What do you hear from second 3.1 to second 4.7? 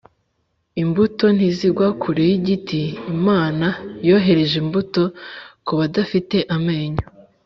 imana yohereje